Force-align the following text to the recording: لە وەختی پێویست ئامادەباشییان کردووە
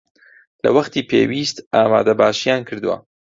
لە 0.63 0.69
وەختی 0.75 1.07
پێویست 1.09 1.57
ئامادەباشییان 1.73 2.61
کردووە 2.69 2.97